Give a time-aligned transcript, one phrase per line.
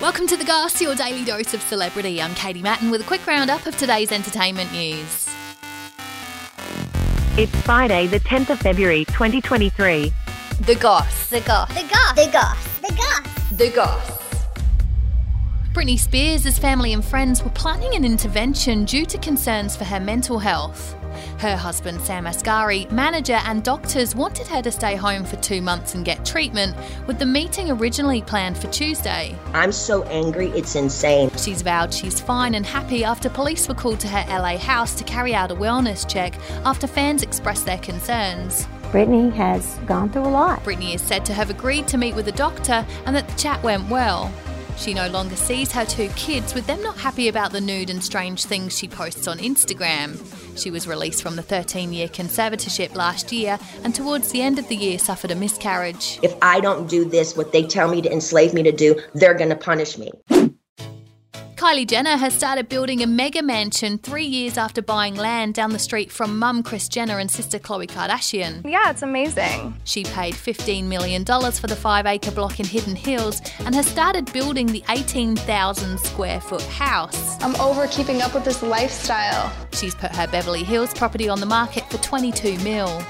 [0.00, 2.22] Welcome to The Goss, your daily dose of celebrity.
[2.22, 5.28] I'm Katie Mattin with a quick roundup of today's entertainment news.
[7.36, 10.12] It's Friday, the 10th of February, 2023.
[10.60, 11.30] The Goss.
[11.30, 11.68] The goss.
[11.74, 12.14] The goss.
[12.14, 12.78] The goss.
[12.78, 13.50] The goss.
[13.50, 14.27] The Goss.
[15.74, 20.38] Britney Spears' family and friends were planning an intervention due to concerns for her mental
[20.38, 20.96] health.
[21.38, 25.94] Her husband, Sam Asghari, manager, and doctors wanted her to stay home for two months
[25.94, 26.74] and get treatment,
[27.06, 29.36] with the meeting originally planned for Tuesday.
[29.52, 31.30] I'm so angry, it's insane.
[31.36, 35.04] She's vowed she's fine and happy after police were called to her LA house to
[35.04, 38.66] carry out a wellness check after fans expressed their concerns.
[38.90, 40.64] Britney has gone through a lot.
[40.64, 43.62] Britney is said to have agreed to meet with a doctor and that the chat
[43.62, 44.32] went well.
[44.78, 48.02] She no longer sees her two kids, with them not happy about the nude and
[48.02, 50.16] strange things she posts on Instagram.
[50.56, 54.68] She was released from the 13 year conservatorship last year and towards the end of
[54.68, 56.20] the year suffered a miscarriage.
[56.22, 59.34] If I don't do this, what they tell me to enslave me to do, they're
[59.34, 60.12] gonna punish me.
[61.58, 65.78] Kylie Jenner has started building a mega mansion three years after buying land down the
[65.80, 68.64] street from mum Kris Jenner and sister Khloe Kardashian.
[68.64, 69.74] Yeah, it's amazing.
[69.82, 74.32] She paid $15 million for the five acre block in Hidden Hills and has started
[74.32, 77.42] building the 18,000 square foot house.
[77.42, 79.52] I'm over keeping up with this lifestyle.
[79.72, 83.02] She's put her Beverly Hills property on the market for 22 mil.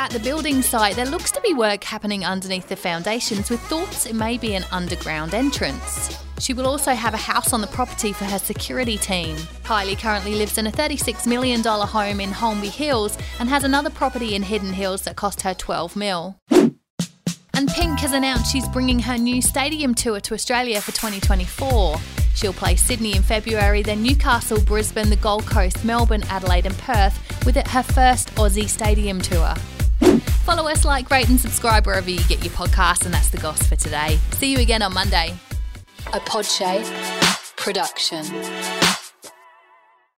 [0.00, 4.06] At the building site, there looks to be work happening underneath the foundations with thoughts
[4.06, 6.18] it may be an underground entrance.
[6.38, 9.36] She will also have a house on the property for her security team.
[9.62, 14.34] Kylie currently lives in a $36 million home in Holmby Hills and has another property
[14.34, 16.34] in Hidden Hills that cost her 12 mil.
[16.50, 21.98] And Pink has announced she's bringing her new stadium tour to Australia for 2024.
[22.34, 27.44] She'll play Sydney in February, then Newcastle, Brisbane, the Gold Coast, Melbourne, Adelaide, and Perth,
[27.44, 29.54] with it her first Aussie stadium tour.
[30.50, 33.64] Follow us, like, rate, and subscribe wherever you get your podcasts, and that's the goss
[33.68, 34.18] for today.
[34.32, 35.32] See you again on Monday.
[36.12, 36.84] A Podshape
[37.56, 38.24] production.